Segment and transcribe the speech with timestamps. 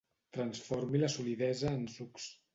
[0.37, 2.29] Transformi la solidesa en sucs.